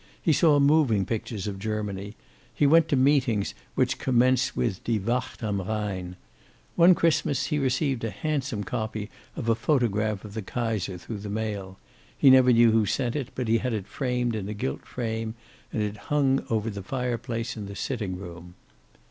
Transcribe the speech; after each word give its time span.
He 0.19 0.33
saw 0.33 0.59
moving 0.59 1.05
pictures 1.05 1.45
of 1.45 1.59
Germany; 1.59 2.15
he 2.51 2.65
went 2.65 2.87
to 2.87 2.95
meetings 2.95 3.53
which 3.75 3.99
commenced 3.99 4.57
with 4.57 4.83
"Die 4.83 4.97
Wacht 4.97 5.43
am 5.43 5.61
Rhine." 5.61 6.15
One 6.75 6.95
Christmas 6.95 7.45
he 7.45 7.59
received 7.59 8.03
a 8.03 8.09
handsome 8.09 8.63
copy 8.63 9.11
of 9.35 9.47
a 9.47 9.53
photograph 9.53 10.25
of 10.25 10.33
the 10.33 10.41
Kaiser 10.41 10.97
through 10.97 11.19
the 11.19 11.29
mail. 11.29 11.77
He 12.17 12.31
never 12.31 12.51
knew 12.51 12.71
who 12.71 12.87
sent 12.87 13.15
it, 13.15 13.27
but 13.35 13.47
he 13.47 13.59
had 13.59 13.73
it 13.73 13.85
framed 13.85 14.33
in 14.35 14.49
a 14.49 14.55
gilt 14.55 14.87
frame, 14.87 15.35
and 15.71 15.83
it 15.83 15.97
hung 16.09 16.43
over 16.49 16.71
the 16.71 16.81
fireplace 16.81 17.55
in 17.55 17.67
the 17.67 17.75
sitting 17.75 18.17
room. 18.17 18.55